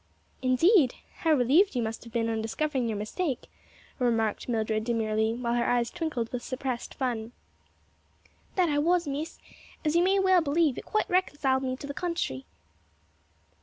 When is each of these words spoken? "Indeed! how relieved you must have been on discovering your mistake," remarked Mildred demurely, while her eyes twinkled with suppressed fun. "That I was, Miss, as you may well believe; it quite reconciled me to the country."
"Indeed! 0.41 0.95
how 1.17 1.33
relieved 1.33 1.75
you 1.75 1.83
must 1.83 2.03
have 2.05 2.11
been 2.11 2.27
on 2.27 2.41
discovering 2.41 2.89
your 2.89 2.97
mistake," 2.97 3.43
remarked 3.99 4.49
Mildred 4.49 4.83
demurely, 4.83 5.31
while 5.35 5.53
her 5.53 5.63
eyes 5.67 5.91
twinkled 5.91 6.31
with 6.33 6.41
suppressed 6.41 6.95
fun. 6.95 7.33
"That 8.55 8.67
I 8.67 8.79
was, 8.79 9.07
Miss, 9.07 9.37
as 9.85 9.95
you 9.95 10.01
may 10.03 10.17
well 10.17 10.41
believe; 10.41 10.79
it 10.79 10.85
quite 10.85 11.07
reconciled 11.07 11.61
me 11.61 11.75
to 11.75 11.85
the 11.85 11.93
country." 11.93 12.47